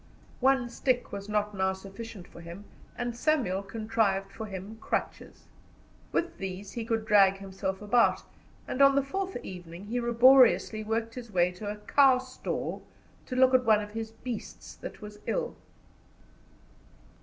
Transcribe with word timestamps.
One 0.39 0.67
stick 0.71 1.11
was 1.11 1.29
not 1.29 1.53
now 1.53 1.73
sufficient 1.73 2.27
for 2.27 2.41
him, 2.41 2.65
and 2.97 3.15
Samuel 3.15 3.61
contrived 3.61 4.31
for 4.31 4.47
him 4.47 4.77
crutches. 4.81 5.43
With 6.11 6.39
these 6.39 6.71
he 6.71 6.85
could 6.85 7.05
drag 7.05 7.37
himself 7.37 7.83
about, 7.83 8.23
and 8.67 8.81
on 8.81 8.95
the 8.95 9.03
fourth 9.03 9.37
evening 9.45 9.85
he 9.85 10.01
laboriously 10.01 10.83
worked 10.83 11.13
his 11.13 11.31
way 11.31 11.51
to 11.51 11.67
a 11.69 11.75
cowstall 11.75 12.81
to 13.27 13.35
look 13.35 13.53
at 13.53 13.63
one 13.63 13.79
of 13.83 13.91
his 13.91 14.09
beasts 14.09 14.73
that 14.77 15.03
was 15.03 15.19
ill. 15.27 15.55